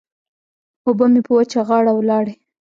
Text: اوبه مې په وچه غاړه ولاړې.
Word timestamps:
اوبه 0.85 1.05
مې 1.11 1.21
په 1.27 1.31
وچه 1.37 1.61
غاړه 1.67 1.91
ولاړې. 1.95 2.33